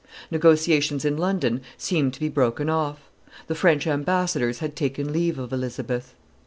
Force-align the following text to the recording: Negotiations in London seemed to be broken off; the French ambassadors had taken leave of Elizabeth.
Negotiations 0.31 1.05
in 1.05 1.15
London 1.15 1.61
seemed 1.77 2.15
to 2.15 2.19
be 2.19 2.27
broken 2.27 2.71
off; 2.71 3.07
the 3.45 3.53
French 3.53 3.85
ambassadors 3.85 4.57
had 4.57 4.75
taken 4.75 5.13
leave 5.13 5.37
of 5.37 5.53
Elizabeth. 5.53 6.15